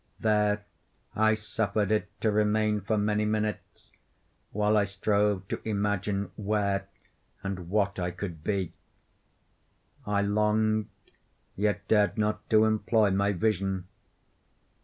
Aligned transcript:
There 0.19 0.65
I 1.15 1.35
suffered 1.35 1.91
it 1.91 2.09
to 2.21 2.31
remain 2.31 2.81
for 2.81 2.97
many 2.97 3.23
minutes, 3.23 3.91
while 4.51 4.75
I 4.75 4.85
strove 4.85 5.47
to 5.49 5.61
imagine 5.63 6.31
where 6.37 6.87
and 7.43 7.69
what 7.69 7.99
I 7.99 8.09
could 8.09 8.43
be. 8.43 8.73
I 10.07 10.23
longed, 10.23 10.87
yet 11.55 11.87
dared 11.87 12.17
not 12.17 12.49
to 12.49 12.65
employ 12.65 13.11
my 13.11 13.31
vision. 13.31 13.87